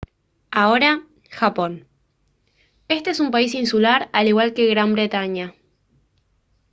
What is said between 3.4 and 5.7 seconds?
insular al igual que gran bretaña